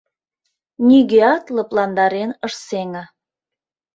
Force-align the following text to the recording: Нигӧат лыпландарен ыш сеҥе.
Нигӧат 0.87 1.45
лыпландарен 1.55 2.31
ыш 2.47 2.53
сеҥе. 2.67 3.03